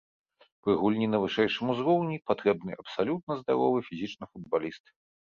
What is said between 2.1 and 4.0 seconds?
патрэбны абсалютна здаровы